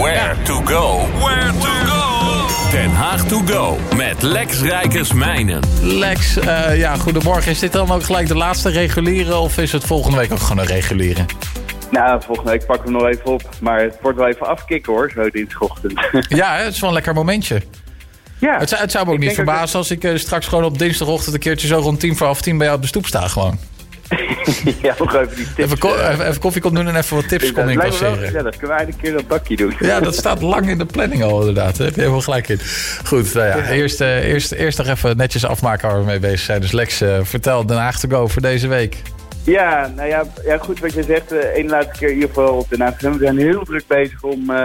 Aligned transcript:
Where 0.00 0.42
to 0.42 0.54
go? 0.64 1.06
Where 1.24 1.52
to 1.52 1.72
go? 1.86 2.46
Den 2.70 2.90
Haag 2.90 3.28
to 3.28 3.40
go 3.46 3.78
met 3.96 4.22
Lex 4.22 4.60
Rijkersmijnen. 4.60 5.62
Lex, 5.82 6.36
uh, 6.36 6.78
ja, 6.78 6.96
goedemorgen. 6.96 7.50
Is 7.50 7.58
dit 7.58 7.72
dan 7.72 7.90
ook 7.90 8.02
gelijk 8.02 8.28
de 8.28 8.36
laatste 8.36 8.68
reguliere 8.68 9.36
of 9.36 9.58
is 9.58 9.72
het 9.72 9.84
volgende 9.84 10.16
week 10.16 10.32
ook 10.32 10.38
gewoon 10.38 10.58
een 10.58 10.66
reguliere? 10.66 11.24
Nou, 11.90 12.22
volgende 12.22 12.50
week 12.50 12.66
pakken 12.66 12.86
we 12.86 12.92
nog 12.92 13.06
even 13.06 13.24
op. 13.24 13.48
Maar 13.60 13.80
het 13.80 13.98
wordt 14.02 14.18
wel 14.18 14.26
even 14.26 14.46
afkicken 14.46 14.92
hoor, 14.92 15.10
zo 15.14 15.30
dinsdagochtend. 15.30 16.00
ja, 16.28 16.56
het 16.56 16.72
is 16.72 16.80
wel 16.80 16.88
een 16.88 16.94
lekker 16.94 17.14
momentje. 17.14 17.62
Ja, 18.38 18.58
het, 18.58 18.78
het 18.78 18.90
zou 18.90 19.06
me 19.06 19.12
ook 19.12 19.18
niet 19.18 19.34
verbazen 19.34 19.78
als 19.78 19.90
ik 19.90 20.04
uh, 20.04 20.18
straks 20.18 20.46
gewoon 20.46 20.64
op 20.64 20.78
dinsdagochtend 20.78 21.34
een 21.34 21.40
keertje 21.40 21.66
zo 21.66 21.78
rond 21.78 22.00
tien 22.00 22.16
voor 22.16 22.26
half 22.26 22.40
tien 22.40 22.56
bij 22.56 22.66
jou 22.66 22.78
op 22.78 22.82
de 22.82 22.88
stoep 22.88 23.06
sta 23.06 23.28
gewoon. 23.28 23.58
ja, 24.82 24.94
nog 24.98 25.14
even 25.14 25.36
die 25.36 25.52
tips. 25.54 25.72
Even, 25.72 26.10
even, 26.10 26.26
even 26.26 26.40
koffie 26.40 26.62
doen 26.62 26.88
en 26.88 26.96
even 26.96 27.16
wat 27.16 27.28
tips 27.28 27.52
kon 27.52 27.70
incasseren. 27.70 28.32
Ja, 28.32 28.42
dat 28.42 28.56
kunnen 28.56 28.76
wij 28.76 28.86
een 28.86 28.96
keer 28.96 29.12
dat 29.12 29.26
bakje 29.26 29.56
doen. 29.56 29.74
ja, 29.78 30.00
dat 30.00 30.14
staat 30.14 30.42
lang 30.42 30.68
in 30.68 30.78
de 30.78 30.86
planning 30.86 31.22
al 31.22 31.38
inderdaad. 31.38 31.76
Daar 31.76 31.86
heb 31.86 31.94
je 31.94 32.00
helemaal 32.00 32.22
gelijk 32.22 32.48
in. 32.48 32.60
Goed, 33.04 33.34
nou 33.34 33.46
ja, 33.46 33.68
eerst, 33.68 34.00
uh, 34.00 34.24
eerst, 34.24 34.52
eerst 34.52 34.78
nog 34.78 34.86
even 34.86 35.16
netjes 35.16 35.44
afmaken 35.44 35.88
waar 35.88 35.98
we 35.98 36.04
mee 36.04 36.18
bezig 36.18 36.40
zijn. 36.40 36.60
Dus 36.60 36.72
Lex, 36.72 37.02
uh, 37.02 37.18
vertel 37.22 37.66
Den 37.66 37.76
Haag 37.76 37.98
te 37.98 38.10
go 38.10 38.26
voor 38.26 38.42
deze 38.42 38.68
week. 38.68 39.02
Ja, 39.46 39.90
nou 39.94 40.08
ja, 40.08 40.24
ja 40.44 40.58
goed 40.58 40.80
wat 40.80 40.92
je 40.92 41.02
zegt. 41.02 41.32
Uh, 41.32 41.38
één 41.38 41.68
laatste 41.68 41.98
keer 41.98 42.08
in 42.08 42.14
ieder 42.14 42.28
geval 42.28 42.56
op 42.58 42.68
de. 42.68 42.76
We 43.00 43.16
zijn 43.18 43.38
heel 43.38 43.64
druk 43.64 43.86
bezig 43.86 44.22
om 44.22 44.50
uh, 44.50 44.56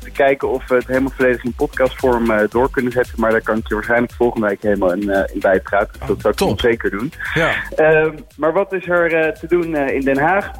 te 0.00 0.10
kijken 0.12 0.50
of 0.50 0.68
we 0.68 0.74
het 0.74 0.86
helemaal 0.86 1.12
volledig 1.16 1.44
in 1.44 1.52
podcastvorm 1.52 2.30
uh, 2.30 2.40
door 2.48 2.70
kunnen 2.70 2.92
zetten. 2.92 3.20
Maar 3.20 3.30
daar 3.30 3.42
kan 3.42 3.56
ik 3.56 3.68
je 3.68 3.74
waarschijnlijk 3.74 4.12
volgende 4.12 4.46
week 4.46 4.62
helemaal 4.62 4.92
in, 4.92 5.10
in 5.32 5.40
bijpraten. 5.40 6.00
Dus 6.06 6.08
dat 6.08 6.38
zou 6.38 6.50
ik 6.50 6.56
oh, 6.56 6.62
zeker 6.62 6.90
doen. 6.90 7.12
Ja. 7.34 7.54
Ehm, 7.76 8.14
maar 8.36 8.52
wat 8.52 8.72
is 8.72 8.88
er 8.88 9.34
te 9.38 9.46
doen 9.46 9.76
in 9.76 10.00
Den 10.00 10.18
Haag? 10.18 10.50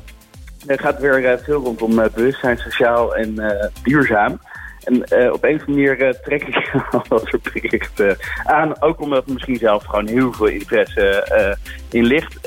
Er 0.67 0.79
gaat 0.79 1.01
weer 1.01 1.41
veel 1.45 1.63
rondom 1.63 1.95
bewustzijn, 2.15 2.59
sociaal 2.59 3.17
en 3.17 3.35
duurzaam. 3.83 4.41
En 4.85 4.95
uh, 4.95 5.33
op 5.33 5.45
een 5.45 5.55
of 5.55 5.61
andere 5.61 5.71
manier 5.71 6.03
uh, 6.03 6.11
trek 6.11 6.43
ik 6.43 6.75
al 6.91 7.05
dat 7.09 7.27
soort 7.27 7.53
berichten 7.53 8.17
aan. 8.45 8.83
Ook 8.83 9.01
omdat 9.01 9.27
er 9.27 9.33
misschien 9.33 9.57
zelf 9.57 9.85
gewoon 9.85 10.07
heel 10.07 10.33
veel 10.33 10.47
interesse 10.47 11.29
uh, 11.33 12.01
in 12.01 12.05
ligt. 12.05 12.39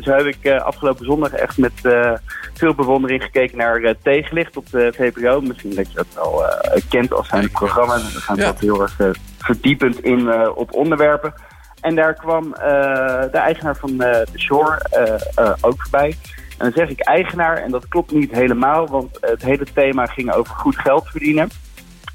zo 0.00 0.12
heb 0.12 0.26
ik 0.26 0.50
afgelopen 0.50 1.04
zondag 1.04 1.32
echt 1.32 1.58
met 1.58 1.72
veel 2.54 2.74
bewondering 2.74 3.22
gekeken 3.22 3.58
naar 3.58 3.94
Tegenlicht 4.02 4.56
op 4.56 4.70
de 4.70 4.92
VPRO. 4.96 5.40
Misschien 5.40 5.74
dat 5.74 5.92
je 5.92 5.94
dat 5.94 6.06
wel 6.14 6.44
kent 6.88 7.12
als 7.12 7.28
zijn 7.28 7.50
programma. 7.50 7.94
We 7.94 8.20
gaan 8.20 8.36
ja. 8.36 8.44
dat 8.44 8.60
heel 8.60 8.82
erg 8.82 8.96
verdiepend 9.38 10.00
in 10.00 10.48
op 10.54 10.72
onderwerpen. 10.74 11.34
En 11.80 11.94
daar 11.94 12.14
kwam 12.14 12.50
de 13.30 13.38
eigenaar 13.38 13.76
van 13.76 13.96
de 13.96 14.26
Shore 14.36 14.80
ook 15.60 15.82
voorbij. 15.82 16.16
En 16.60 16.70
dan 16.70 16.72
zeg 16.72 16.88
ik 16.88 17.00
eigenaar, 17.00 17.56
en 17.56 17.70
dat 17.70 17.88
klopt 17.88 18.12
niet 18.12 18.30
helemaal, 18.30 18.88
want 18.88 19.18
het 19.20 19.42
hele 19.42 19.66
thema 19.74 20.06
ging 20.06 20.32
over 20.32 20.54
goed 20.54 20.78
geld 20.78 21.08
verdienen. 21.08 21.48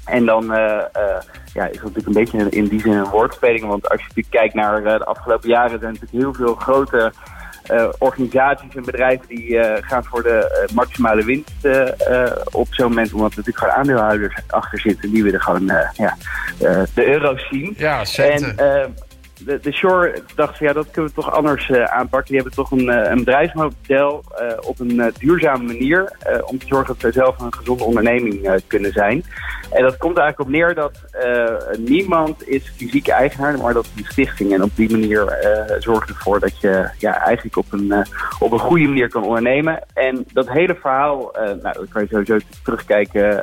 En 0.06 0.24
dan 0.24 0.44
uh, 0.44 0.58
uh, 0.58 1.20
ja, 1.52 1.66
is 1.66 1.80
het 1.80 1.82
natuurlijk 1.82 2.06
een 2.06 2.12
beetje 2.12 2.50
in 2.50 2.66
die 2.66 2.80
zin 2.80 2.92
een 2.92 3.08
woordspeling. 3.08 3.66
Want 3.66 3.88
als 3.88 4.00
je 4.00 4.06
natuurlijk 4.08 4.34
kijkt 4.34 4.54
naar 4.54 4.82
uh, 4.82 4.98
de 4.98 5.04
afgelopen 5.04 5.48
jaren... 5.48 5.80
zijn 5.80 5.92
natuurlijk 5.92 6.22
heel 6.22 6.34
veel 6.34 6.54
grote 6.54 7.12
organisaties 7.98 8.74
en 8.74 8.84
bedrijven... 8.84 9.28
die 9.28 9.58
gaan 9.80 10.04
voor 10.04 10.22
de 10.22 10.68
maximale 10.74 11.24
winst 11.24 11.52
op 12.52 12.66
zo'n 12.70 12.88
moment. 12.88 13.12
Omdat 13.12 13.30
er 13.30 13.36
natuurlijk 13.36 13.58
gewoon 13.58 13.74
aandeelhouders 13.74 14.34
achter 14.46 14.80
zitten. 14.80 15.10
Die 15.10 15.22
willen 15.22 15.40
gewoon 15.40 15.72
ja, 15.92 16.16
de 16.94 17.06
euro's 17.08 17.48
zien. 17.50 17.74
Ja, 17.76 18.04
centen. 18.04 18.58
En, 18.58 18.94
de, 19.44 19.58
de 19.60 19.72
Shore 19.72 20.22
dacht 20.34 20.56
van 20.56 20.66
ja, 20.66 20.72
dat 20.72 20.90
kunnen 20.90 21.10
we 21.10 21.22
toch 21.22 21.32
anders 21.32 21.68
uh, 21.68 21.84
aanpakken. 21.84 22.32
Die 22.32 22.36
hebben 22.36 22.54
toch 22.54 22.70
een, 22.70 22.88
uh, 22.88 23.10
een 23.10 23.18
bedrijfsmodel 23.18 24.24
uh, 24.40 24.52
op 24.60 24.80
een 24.80 25.12
duurzame 25.18 25.64
manier 25.64 26.16
om 26.44 26.58
te 26.58 26.66
zorgen 26.66 26.86
dat 26.86 27.00
ze 27.00 27.20
zelf 27.20 27.40
een 27.40 27.54
gezonde 27.54 27.84
onderneming 27.84 28.60
kunnen 28.66 28.92
zijn. 28.92 29.24
En 29.70 29.82
dat 29.82 29.96
komt 29.96 30.18
eigenlijk 30.18 30.48
op 30.48 30.54
neer 30.54 30.74
dat 30.74 31.00
niemand 31.78 32.48
is 32.48 32.72
fysiek 32.76 33.08
eigenaar, 33.08 33.58
maar 33.58 33.72
dat 33.72 33.84
is 33.84 34.02
een 34.02 34.10
stichting. 34.10 34.52
En 34.52 34.62
op 34.62 34.70
die 34.74 34.90
manier 34.90 35.36
zorgt 35.78 36.08
ervoor 36.08 36.40
dat 36.40 36.60
je 36.60 36.88
ja, 36.98 37.18
eigenlijk 37.18 37.56
op 37.56 37.72
een, 37.72 38.06
op 38.38 38.52
een 38.52 38.58
goede 38.58 38.86
manier 38.86 39.08
kan 39.08 39.24
ondernemen. 39.24 39.82
En 39.94 40.24
dat 40.32 40.48
hele 40.48 40.74
verhaal, 40.74 41.32
nou, 41.34 41.60
dat 41.62 41.86
kan 41.88 42.02
je 42.02 42.08
sowieso 42.08 42.38
terugkijken 42.62 43.42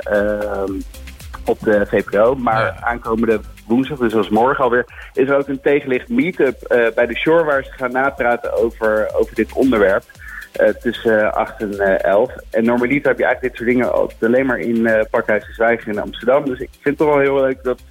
op 1.45 1.59
de 1.59 1.85
VPRO. 1.85 2.35
Maar 2.35 2.63
ja. 2.63 2.75
aankomende 2.79 3.39
woensdag, 3.67 3.97
dus 3.97 4.15
als 4.15 4.29
morgen 4.29 4.63
alweer, 4.63 4.85
is 5.13 5.29
er 5.29 5.37
ook 5.37 5.47
een 5.47 5.61
tegenlicht 5.61 6.09
meetup 6.09 6.57
uh, 6.61 6.87
bij 6.95 7.05
de 7.05 7.17
Shore 7.17 7.43
waar 7.43 7.63
ze 7.63 7.71
gaan 7.71 7.91
napraten 7.91 8.53
over, 8.53 9.15
over 9.15 9.35
dit 9.35 9.53
onderwerp. 9.53 10.03
Uh, 10.61 10.67
tussen 10.67 11.19
uh, 11.19 11.31
8 11.31 11.61
en 11.61 12.01
11. 12.01 12.31
En 12.49 12.63
normaliter 12.63 13.07
heb 13.07 13.17
je 13.17 13.25
eigenlijk 13.25 13.41
dit 13.41 13.55
soort 13.55 13.69
dingen 13.69 14.09
alleen 14.21 14.45
maar 14.45 14.59
in 14.59 15.07
Pakhuis 15.09 15.45
de 15.45 15.53
Zwijger 15.53 15.87
in 15.87 15.99
Amsterdam. 15.99 16.45
Dus 16.45 16.59
ik 16.59 16.69
vind 16.71 16.83
het 16.83 16.97
toch 16.97 17.07
wel 17.07 17.19
heel 17.19 17.41
leuk 17.41 17.63
dat 17.63 17.81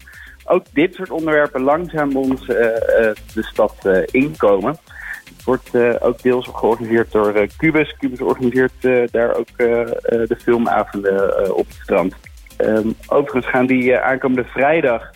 ook 0.44 0.64
dit 0.72 0.94
soort 0.94 1.10
onderwerpen 1.10 1.62
langzaam 1.62 2.16
ons 2.16 2.46
de 2.46 3.14
stad 3.34 3.74
inkomen. 4.10 4.76
Wordt 5.44 5.70
ook 6.00 6.22
deels 6.22 6.48
georganiseerd 6.54 7.12
door 7.12 7.46
Cubus. 7.56 7.96
Cubus 7.98 8.20
organiseert 8.20 9.10
daar 9.10 9.34
ook 9.34 9.56
de 9.56 10.36
filmavonden 10.38 11.54
op 11.56 11.66
het 11.66 11.78
strand. 11.82 12.14
Um, 12.58 12.94
overigens 13.06 13.46
gaan 13.46 13.66
die 13.66 13.96
aankomende 13.96 14.44
vrijdag 14.44 15.10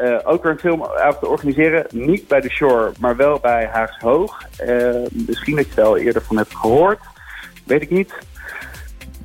uh, 0.00 0.18
ook 0.24 0.42
weer 0.42 0.52
een 0.52 0.58
filmavond 0.58 1.26
organiseren. 1.26 1.86
Niet 1.90 2.28
bij 2.28 2.40
de 2.40 2.50
Shore, 2.50 2.92
maar 2.98 3.16
wel 3.16 3.38
bij 3.38 3.68
Haags 3.72 3.98
Hoog. 3.98 4.42
Uh, 4.66 4.94
misschien 5.12 5.56
dat 5.56 5.66
je 5.74 5.80
er 5.80 5.86
al 5.86 5.96
eerder 5.96 6.22
van 6.22 6.36
hebt 6.36 6.56
gehoord. 6.56 7.00
Weet 7.64 7.82
ik 7.82 7.90
niet. 7.90 8.12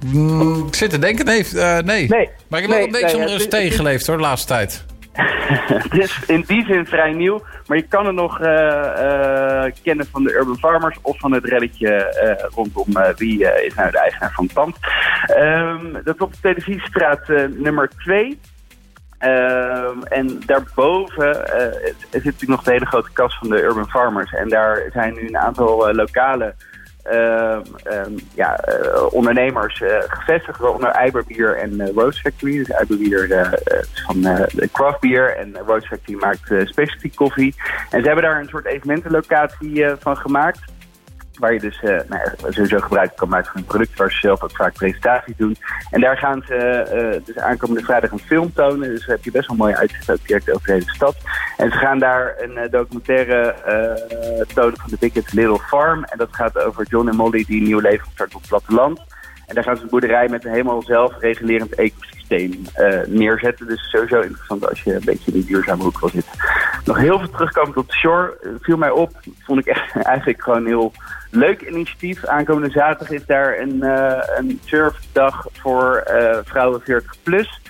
Mm, 0.05 0.67
ik 0.67 0.75
zit 0.75 0.89
te 0.89 0.99
denken, 0.99 1.25
nee. 1.25 1.45
Uh, 1.53 1.79
nee. 1.79 2.07
nee. 2.07 2.29
Maar 2.47 2.59
ik 2.59 2.67
heb 2.67 2.69
nee, 2.69 2.69
wel 2.69 2.83
een 2.83 2.91
beetje 2.91 3.05
nee, 3.05 3.15
onder 3.15 3.33
een 3.33 3.39
steen 3.39 3.71
geleefd 3.71 4.07
hoor, 4.07 4.15
de 4.15 4.21
laatste 4.21 4.47
tijd. 4.47 4.85
het 5.73 5.93
is 5.93 6.19
in 6.27 6.43
die 6.47 6.65
zin 6.65 6.85
vrij 6.85 7.11
nieuw. 7.11 7.41
Maar 7.67 7.77
je 7.77 7.87
kan 7.87 8.05
het 8.05 8.15
nog 8.15 8.37
kennen 9.83 10.07
van 10.11 10.23
de 10.23 10.33
Urban 10.33 10.57
Farmers 10.57 10.97
of 11.01 11.19
van 11.19 11.31
het 11.31 11.45
reddetje 11.45 12.47
rondom 12.55 12.85
wie 13.15 13.63
is 13.65 13.73
nou 13.73 13.91
de 13.91 13.99
eigenaar 13.99 14.31
van 14.33 14.47
Tand. 14.47 14.75
Um, 15.37 15.93
dat 16.03 16.15
is 16.15 16.21
op 16.21 16.31
de 16.31 16.39
televisiestraat 16.41 17.27
nummer 17.49 17.89
2. 18.03 18.39
Uh, 19.21 19.89
en 20.03 20.41
daarboven 20.45 21.27
uh, 21.27 21.89
zit 21.99 22.23
natuurlijk 22.23 22.47
nog 22.47 22.63
de 22.63 22.71
hele 22.71 22.85
grote 22.85 23.11
kas 23.13 23.37
van 23.37 23.49
de 23.49 23.61
Urban 23.61 23.89
Farmers. 23.89 24.31
En 24.31 24.49
daar 24.49 24.89
zijn 24.93 25.13
nu 25.13 25.27
een 25.27 25.37
aantal 25.37 25.89
uh, 25.89 25.95
lokale 25.95 26.53
ehm, 27.03 27.61
ehm, 27.83 28.11
ja, 28.33 28.55
eh, 28.55 29.13
ondernemers 29.13 29.83
gevestigd, 30.07 30.59
waaronder 30.59 30.89
Eiberbier 30.89 31.57
en 31.57 31.91
Rose 31.95 32.21
Factory. 32.21 32.57
Dus 32.57 32.69
Eiberbier 32.69 33.49
van 34.05 34.21
de 34.21 34.69
craft 34.71 34.99
beer 34.99 35.37
en 35.37 35.57
Rose 35.65 35.87
Factory 35.87 36.17
maakt 36.19 36.67
specialty 36.69 37.11
koffie. 37.15 37.55
En 37.89 38.01
ze 38.01 38.07
hebben 38.07 38.23
daar 38.23 38.39
een 38.39 38.49
soort 38.49 38.65
evenementenlocatie 38.65 39.85
van 39.99 40.17
gemaakt. 40.17 40.59
Waar 41.37 41.53
je 41.53 41.59
dus 41.59 41.81
uh, 41.83 41.99
nou, 42.07 42.21
sowieso 42.49 42.79
gebruik 42.79 43.15
kan 43.15 43.29
maken 43.29 43.51
van 43.51 43.61
een 43.61 43.67
product 43.67 43.97
waar 43.97 44.11
ze 44.11 44.17
zelf 44.19 44.43
ook 44.43 44.55
vaak 44.55 44.73
presentaties 44.73 45.37
doen. 45.37 45.55
En 45.91 46.01
daar 46.01 46.17
gaan 46.17 46.43
ze 46.47 46.87
uh, 46.93 47.25
dus 47.25 47.37
aankomende 47.37 47.83
vrijdag 47.83 48.11
een 48.11 48.19
film 48.19 48.53
tonen. 48.53 48.89
Dus 48.89 49.05
heb 49.05 49.23
je 49.23 49.31
best 49.31 49.47
wel 49.47 49.55
een 49.55 49.63
mooie 49.63 49.77
uitzicht 49.77 50.11
ook 50.11 50.27
direct 50.27 50.51
over 50.51 50.67
de 50.67 50.73
hele 50.73 50.93
stad. 50.93 51.15
En 51.57 51.71
ze 51.71 51.77
gaan 51.77 51.99
daar 51.99 52.35
een 52.37 52.57
uh, 52.57 52.63
documentaire 52.69 53.55
tonen 54.53 54.77
van 54.77 54.89
de 54.89 54.97
Biggest 54.99 55.33
Little 55.33 55.59
Farm. 55.59 56.03
En 56.03 56.17
dat 56.17 56.29
gaat 56.31 56.63
over 56.63 56.85
John 56.89 57.07
en 57.07 57.15
Molly 57.15 57.45
die 57.47 57.57
een 57.57 57.67
nieuw 57.67 57.79
leven 57.79 58.07
starten 58.13 58.35
op 58.35 58.41
het 58.41 58.49
platteland. 58.49 58.99
En 59.47 59.55
daar 59.55 59.63
gaan 59.63 59.77
ze 59.77 59.83
een 59.83 59.89
boerderij 59.89 60.27
met 60.29 60.45
een 60.45 60.51
helemaal 60.51 60.81
zelfregulerend 60.81 61.75
ecosysteem 61.75 62.61
neerzetten. 63.07 63.67
Dus 63.67 63.89
sowieso 63.89 64.21
interessant 64.21 64.69
als 64.69 64.81
je 64.83 64.93
een 64.93 65.05
beetje 65.05 65.31
in 65.31 65.33
die 65.33 65.45
duurzame 65.45 65.83
hoek 65.83 65.99
wil 65.99 66.09
zitten. 66.09 66.31
Nog 66.87 66.97
heel 66.97 67.19
veel 67.19 67.29
terugkomend 67.29 67.77
op 67.77 67.87
de 67.87 67.95
shore. 67.95 68.37
Viel 68.61 68.77
mij 68.77 68.89
op. 68.89 69.11
Vond 69.39 69.59
ik 69.59 69.65
echt 69.65 69.91
eigenlijk 70.13 70.43
gewoon 70.43 70.65
heel 70.65 70.91
leuk 71.29 71.61
initiatief. 71.61 72.25
Aankomende 72.25 72.69
zaterdag 72.69 73.09
is 73.09 73.25
daar 73.25 73.59
een, 73.59 73.75
uh, 73.75 74.19
een 74.37 74.59
surfdag 74.65 75.47
voor 75.53 76.03
vrouwen 76.45 76.81
40 76.81 77.15
plus. 77.23 77.61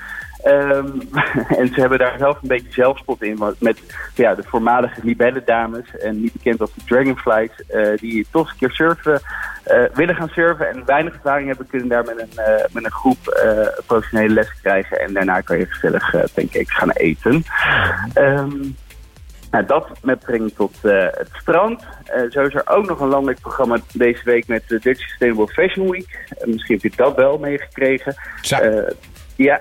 Um, 0.46 1.02
en 1.60 1.68
ze 1.68 1.80
hebben 1.80 1.98
daar 1.98 2.16
zelf 2.18 2.42
een 2.42 2.48
beetje 2.48 2.72
zelfspot 2.72 3.22
in. 3.22 3.40
Met 3.60 3.80
ja, 4.16 4.36
de 4.36 4.44
voormalige 4.44 5.00
libellendames 5.04 5.98
en 5.98 6.22
niet 6.22 6.34
bekend 6.34 6.62
als 6.62 6.74
de 6.74 6.82
dragonflies. 6.86 7.52
Uh, 7.70 7.98
die 7.98 8.28
toch 8.32 8.50
een 8.50 8.58
keer 8.58 8.72
surfen, 8.72 9.22
willen 9.94 10.16
gaan 10.16 10.30
surfen. 10.30 10.70
En 10.70 10.86
weinig 10.86 11.14
ervaring 11.14 11.48
hebben 11.48 11.68
kunnen 11.68 11.88
daar 11.88 12.06
met 12.06 12.20
een, 12.20 12.30
met 12.72 12.86
een 12.86 12.92
groep 12.92 13.18
professionele 13.86 14.34
les 14.34 14.54
krijgen. 14.62 15.00
En 15.00 15.14
daarna 15.14 15.42
kan 15.42 15.58
je 15.58 15.66
gezellig 15.66 16.12
pancakes 16.34 16.76
gaan 16.76 16.92
eten. 16.92 17.44
Um, 18.16 18.76
nou, 19.52 19.66
dat 19.66 19.88
met 20.02 20.20
betrekking 20.20 20.54
tot 20.56 20.76
het 20.82 21.30
strand. 21.32 21.84
zo 22.30 22.42
is 22.42 22.54
er 22.54 22.68
ook 22.68 22.88
nog 22.88 23.00
een 23.00 23.08
landelijk 23.08 23.40
programma 23.40 23.78
deze 23.94 24.22
week 24.24 24.48
met 24.48 24.64
de 24.68 24.80
Dutch 24.80 25.02
Sustainable 25.02 25.48
Fashion 25.48 25.92
Week. 25.92 26.36
misschien 26.46 26.80
heb 26.82 26.92
je 26.92 26.98
dat 26.98 27.16
wel 27.16 27.38
meegekregen. 27.38 28.16
Ja. 29.38 29.60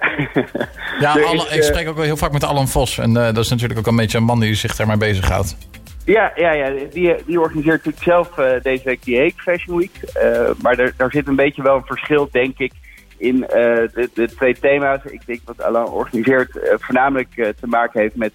ja 0.99 1.17
ik 1.17 1.50
eh, 1.50 1.62
spreek 1.62 1.88
ook 1.88 1.97
wel 1.97 2.05
heel 2.05 2.17
vaak 2.17 2.33
met 2.33 2.44
Alan 2.44 2.69
Vos. 2.69 2.99
En 2.99 3.11
uh, 3.11 3.25
dat 3.25 3.38
is 3.38 3.49
natuurlijk 3.49 3.79
ook 3.79 3.87
een 3.87 3.97
beetje 3.97 4.19
een 4.19 4.25
man 4.25 4.41
die 4.41 4.55
zich 4.55 4.77
daarmee 4.77 4.97
bezighoudt. 4.97 5.56
Ja, 6.05 6.33
ja, 6.35 6.53
ja. 6.53 6.71
Die, 6.91 7.15
die 7.27 7.41
organiseert 7.41 7.85
natuurlijk 7.85 8.05
zelf 8.05 8.38
uh, 8.38 8.62
deze 8.62 8.85
week 8.85 9.05
die 9.05 9.17
Heek 9.17 9.35
Fashion 9.37 9.79
Week. 9.79 10.00
Uh, 10.23 10.50
maar 10.62 10.79
er, 10.79 10.94
daar 10.97 11.11
zit 11.11 11.27
een 11.27 11.37
beetje 11.37 11.62
wel 11.62 11.77
een 11.77 11.85
verschil, 11.87 12.29
denk 12.31 12.59
ik, 12.59 12.73
in 13.19 13.41
de, 13.41 14.11
de, 14.15 14.29
twee 14.35 14.56
thema's. 14.61 15.00
Ik 15.05 15.27
denk 15.27 15.41
wat 15.44 15.62
Alain 15.62 15.87
organiseert 15.87 16.59
voornamelijk 16.62 17.29
te 17.35 17.67
maken 17.67 18.00
heeft 18.00 18.17
met 18.17 18.33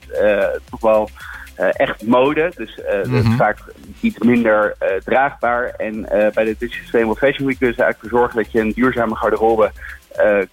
toch 0.70 0.80
wel 0.80 1.10
echt 1.56 2.06
mode. 2.06 2.52
Dus 2.56 2.80
is 3.04 3.08
mhm. 3.08 3.36
vaak 3.36 3.58
iets 4.00 4.18
minder 4.18 4.76
draagbaar. 5.04 5.74
En 5.78 6.02
bij 6.34 6.44
de 6.44 6.56
Dutch 6.60 6.76
Sustainable 6.76 7.16
Fashion 7.16 7.48
Week 7.48 7.60
dus 7.60 7.76
eigenlijk 7.76 8.02
te 8.02 8.18
zorgen 8.18 8.36
dat 8.36 8.52
je 8.52 8.60
een 8.60 8.72
duurzame 8.72 9.16
garderobe 9.16 9.72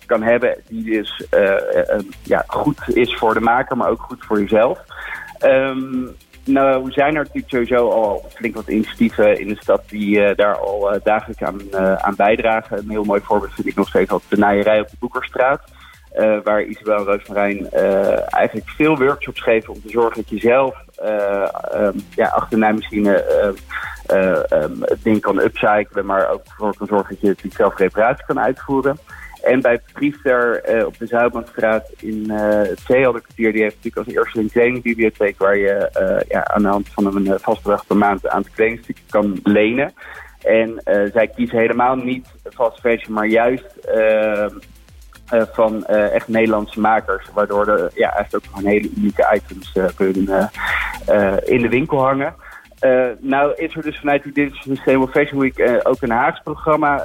kan 0.07 0.23
hebben. 0.23 0.57
Die 0.69 0.85
dus 0.85 1.27
ja, 2.23 2.45
goed 2.47 2.79
is 2.87 3.15
voor 3.15 3.35
de 3.35 3.41
maker, 3.41 3.77
maar 3.77 3.91
ook 3.91 4.03
goed 4.03 4.25
voor 4.25 4.41
jezelf. 4.41 4.79
Um, 5.45 6.17
nou, 6.49 6.85
we 6.85 6.93
zijn 6.93 7.15
er 7.15 7.23
natuurlijk 7.23 7.49
sowieso 7.49 7.91
al 7.91 8.25
flink 8.35 8.55
wat 8.55 8.69
initiatieven 8.69 9.41
in 9.41 9.49
de 9.49 9.57
stad 9.61 9.83
die 9.89 10.19
uh, 10.19 10.35
daar 10.37 10.57
al 10.57 10.95
uh, 10.95 11.01
dagelijks 11.03 11.43
aan, 11.43 11.61
uh, 11.73 11.95
aan 11.95 12.15
bijdragen. 12.17 12.79
Een 12.79 12.91
heel 12.91 13.05
mooi 13.05 13.21
voorbeeld 13.21 13.55
vind 13.55 13.67
ik 13.67 13.75
nog 13.75 13.89
steeds 13.89 14.11
altijd 14.11 14.31
de 14.31 14.37
naaierij 14.37 14.81
op 14.81 14.91
de 14.91 14.97
Boekerstraat. 14.99 15.63
waar 16.45 16.63
Isabel 16.63 16.97
en 16.97 17.05
Roosmarijn 17.05 17.71
eigenlijk 18.29 18.69
veel 18.69 18.99
workshops 18.99 19.41
geven 19.41 19.75
om 19.75 19.83
te 19.83 19.91
zorgen 19.91 20.17
dat 20.17 20.31
je 20.31 20.39
zelf 20.39 20.85
um, 21.03 22.05
ja, 22.15 22.29
achter 22.29 22.51
de 22.51 22.57
naaimachine 22.57 23.25
um, 24.11 24.83
het 24.83 25.03
ding 25.03 25.21
kan 25.21 25.41
upcyclen, 25.41 26.07
maar 26.07 26.31
ook 26.31 26.43
ervoor 26.45 26.77
kan 26.77 26.87
zorgen 26.87 27.17
dat 27.21 27.21
je 27.21 27.49
het 27.49 27.55
zelf 27.55 27.79
reparatie 27.79 28.25
kan 28.27 28.41
uitvoeren. 28.41 28.99
En 29.43 29.61
bij 29.61 29.81
Priester 29.93 30.75
uh, 30.77 30.87
op 30.87 30.99
de 30.99 31.07
Zuidbankstraat 31.07 31.91
in 31.97 32.25
uh, 32.27 32.39
het 32.51 32.81
Zeehelderkwartier... 32.87 33.53
die 33.53 33.63
heeft 33.63 33.77
natuurlijk 33.77 34.07
als 34.07 34.17
eerste 34.17 34.41
een 34.41 34.51
kledingbibliotheek... 34.51 35.39
waar 35.39 35.57
je 35.57 35.91
ja, 36.29 36.45
aan 36.47 36.63
de 36.63 36.69
hand 36.69 36.89
van 36.89 37.07
een 37.07 37.39
vast 37.41 37.87
per 37.87 37.97
maand 37.97 38.29
aan 38.29 38.43
het 38.43 38.51
kledingstukken 38.51 39.05
kan 39.11 39.41
lenen. 39.43 39.93
En 40.43 40.81
zij 41.13 41.31
kiezen 41.35 41.59
helemaal 41.59 41.97
niet 41.97 42.27
fast 42.55 42.81
fashion, 42.81 43.15
maar 43.15 43.27
juist... 43.27 43.75
van 45.53 45.87
echt 45.87 46.29
Nederlandse 46.29 46.81
makers. 46.81 47.27
Waardoor 47.33 47.67
er 47.67 47.91
ja, 47.95 48.13
eigenlijk 48.13 48.45
ook 48.45 48.55
gewoon 48.55 48.71
hele 48.71 48.91
unieke 48.97 49.29
items 49.35 49.73
kunnen 49.97 50.51
in 51.45 51.63
de 51.63 51.69
winkel 51.69 52.01
hangen. 52.01 52.35
Uh, 52.85 53.07
nou 53.21 53.55
is 53.57 53.77
er 53.77 53.83
dus 53.83 53.99
vanuit 53.99 54.35
dit 54.35 54.55
Sustainable 54.55 55.13
Fashion 55.13 55.41
Week 55.41 55.59
uh, 55.59 55.77
ook 55.83 56.03
een 56.03 56.11
Haags 56.11 56.41
programma. 56.43 57.05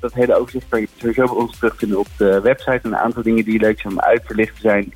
Dat 0.00 0.12
hele 0.12 0.34
overzicht 0.34 0.68
kan 0.68 0.80
je 0.80 0.88
sowieso 0.96 1.24
bij 1.26 1.36
ons 1.36 1.58
terugvinden 1.58 1.98
op 1.98 2.06
de 2.16 2.40
website. 2.40 2.80
En 2.82 2.92
een 2.92 2.96
aantal 2.96 3.22
dingen 3.22 3.44
die 3.44 3.60
leuk 3.60 3.80
zijn 3.80 3.92
om 3.92 4.00
uit 4.00 4.26
te 4.28 4.34
lichten 4.34 4.60
zijn 4.60 4.92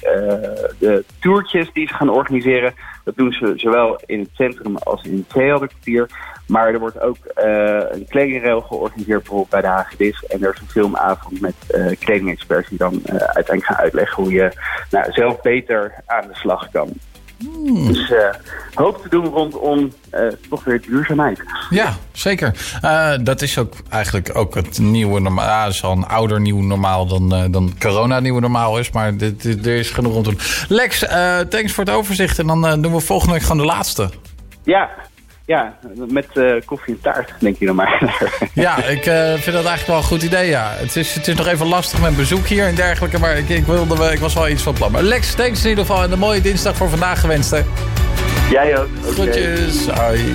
de 0.78 1.04
toertjes 1.18 1.72
die 1.72 1.88
ze 1.88 1.94
gaan 1.94 2.08
organiseren. 2.08 2.74
Dat 3.04 3.16
doen 3.16 3.32
ze 3.32 3.52
zowel 3.56 4.00
in 4.06 4.20
het 4.20 4.28
centrum 4.32 4.76
als 4.76 5.02
in 5.02 5.16
het 5.16 5.32
Zeehelderkwartier. 5.32 6.10
Maar 6.46 6.72
er 6.72 6.78
wordt 6.78 7.00
ook 7.00 7.16
een 7.34 8.06
kledingrail 8.08 8.60
georganiseerd 8.60 9.18
bijvoorbeeld 9.18 9.50
bij 9.50 9.60
de 9.60 9.66
Hagedis. 9.66 10.24
En 10.26 10.42
er 10.42 10.52
is 10.54 10.60
een 10.60 10.68
filmavond 10.68 11.40
met 11.40 11.54
kledingexperts 11.98 12.68
die 12.68 12.78
dan 12.78 13.00
uiteindelijk 13.10 13.64
gaan 13.64 13.76
uitleggen 13.76 14.22
hoe 14.22 14.32
je 14.32 14.52
nou, 14.90 15.12
zelf 15.12 15.40
beter 15.40 15.94
aan 16.06 16.28
de 16.28 16.34
slag 16.34 16.70
kan. 16.70 16.88
Hmm. 17.38 17.86
Dus 17.86 18.10
uh, 18.10 18.18
hoop 18.74 19.02
te 19.02 19.08
doen 19.08 19.24
rondom 19.24 19.92
uh, 20.14 20.20
toch 20.48 20.64
weer 20.64 20.80
duurzaamheid. 20.80 21.40
Ja, 21.70 21.96
zeker. 22.12 22.54
Uh, 22.84 23.12
dat 23.20 23.42
is 23.42 23.58
ook 23.58 23.74
eigenlijk 23.88 24.36
ook 24.36 24.54
het 24.54 24.78
nieuwe 24.78 25.20
normaal. 25.20 25.46
Ja, 25.46 25.64
het 25.64 25.74
is 25.74 25.84
al 25.84 25.92
een 25.92 26.06
ouder 26.06 26.40
nieuw 26.40 26.60
normaal 26.60 27.06
dan, 27.06 27.50
dan 27.50 27.72
corona 27.78 28.20
nieuwe 28.20 28.40
normaal 28.40 28.78
is. 28.78 28.90
Maar 28.90 29.16
dit, 29.16 29.42
dit, 29.42 29.66
er 29.66 29.76
is 29.76 29.90
genoeg 29.90 30.14
om 30.14 30.22
te 30.22 30.30
doen. 30.30 30.40
Lex, 30.68 30.98
thanks 31.48 31.72
voor 31.72 31.84
het 31.84 31.94
overzicht. 31.94 32.38
En 32.38 32.46
dan 32.46 32.82
doen 32.82 32.92
we 32.92 33.00
volgende 33.00 33.32
week 33.32 33.42
gewoon 33.42 33.58
de 33.58 33.72
laatste. 33.72 34.10
Ja, 34.62 34.90
ja, 35.46 35.76
met 36.08 36.26
uh, 36.34 36.54
koffie 36.64 36.94
en 36.94 37.00
taart, 37.00 37.32
denk 37.38 37.58
je 37.58 37.66
dan 37.66 37.74
maar. 37.74 38.20
ja, 38.54 38.84
ik 38.84 39.06
uh, 39.06 39.28
vind 39.28 39.44
dat 39.44 39.54
eigenlijk 39.54 39.86
wel 39.86 39.96
een 39.96 40.02
goed 40.02 40.22
idee, 40.22 40.48
ja. 40.48 40.72
Het 40.76 40.96
is, 40.96 41.14
het 41.14 41.28
is 41.28 41.34
nog 41.34 41.46
even 41.46 41.66
lastig 41.66 42.00
met 42.00 42.16
bezoek 42.16 42.46
hier 42.46 42.66
en 42.66 42.74
dergelijke, 42.74 43.18
maar 43.18 43.36
ik, 43.36 43.48
ik, 43.48 43.64
wilde, 43.64 44.12
ik 44.12 44.18
was 44.18 44.34
wel 44.34 44.48
iets 44.48 44.62
van 44.62 44.74
plan. 44.74 44.92
Maar 44.92 45.02
Lex, 45.02 45.34
thanks 45.34 45.62
in 45.62 45.68
ieder 45.68 45.84
geval 45.84 46.02
en 46.02 46.12
een 46.12 46.18
mooie 46.18 46.40
dinsdag 46.40 46.76
voor 46.76 46.88
vandaag 46.88 47.20
gewenst, 47.20 47.50
hè. 47.50 47.60
Jij 48.50 48.78
ook. 48.78 48.88
Okay. 49.00 49.12
Groetjes, 49.12 49.88
hoi. 49.88 50.32